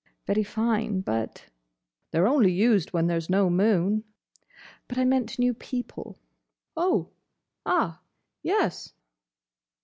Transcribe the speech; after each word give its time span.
"Very 0.25 0.41
fine, 0.41 1.01
but—" 1.01 1.45
"They 2.09 2.17
're 2.19 2.25
only 2.25 2.51
used 2.51 2.91
when 2.91 3.05
there's 3.05 3.29
no 3.29 3.51
moon." 3.51 4.03
"But 4.87 4.97
I 4.97 5.05
meant 5.05 5.37
new 5.37 5.53
people!" 5.53 6.17
"Oh! 6.75 7.09
Ah! 7.67 8.01
Yes! 8.41 8.93